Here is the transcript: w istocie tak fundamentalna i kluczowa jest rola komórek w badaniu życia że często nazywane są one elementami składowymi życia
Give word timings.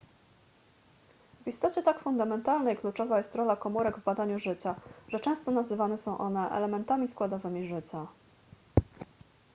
w 1.45 1.47
istocie 1.47 1.83
tak 1.83 1.99
fundamentalna 1.99 2.71
i 2.71 2.75
kluczowa 2.77 3.17
jest 3.17 3.35
rola 3.35 3.55
komórek 3.55 3.97
w 3.97 4.03
badaniu 4.03 4.39
życia 4.39 4.75
że 5.07 5.19
często 5.19 5.51
nazywane 5.51 5.97
są 5.97 6.17
one 6.17 6.49
elementami 6.51 7.07
składowymi 7.07 7.67
życia 7.67 8.07